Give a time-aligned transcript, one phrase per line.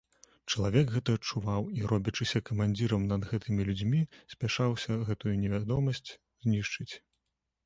[0.53, 4.01] Чалавек гэта адчуваў і, робячыся камандзірам над гэтымі людзьмі,
[4.35, 6.07] спяшаўся гэтую невядомасць
[6.43, 6.93] знішчыць.